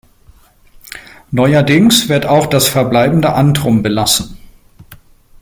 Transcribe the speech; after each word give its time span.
Neuerdings 1.29 2.09
wird 2.09 2.25
auch 2.25 2.47
das 2.47 2.67
verbleibende 2.67 3.33
Antrum 3.33 3.83
belassen. 3.83 4.35